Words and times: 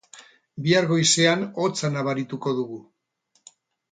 Bihar 0.67 0.87
goizean 0.91 1.43
hotza 1.65 1.91
nabarituko 1.97 2.53
dugu. 2.61 2.79